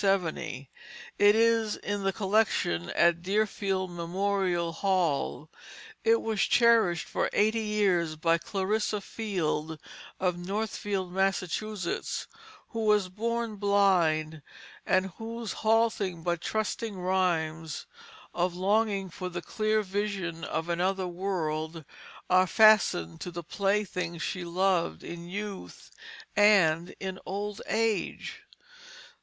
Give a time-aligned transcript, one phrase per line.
[0.03, 0.67] It
[1.35, 5.47] is in the collection at Deerfield Memorial Hall.
[6.03, 9.77] It was cherished for eighty years by Clarissa Field
[10.19, 12.25] of Northfield, Massachusetts,
[12.69, 14.41] who was born blind,
[14.87, 17.85] and whose halting but trusting rhymes
[18.33, 21.85] of longing for the clear vision of another world
[22.27, 25.91] are fastened to the plaything she loved in youth
[26.35, 28.41] and in old age.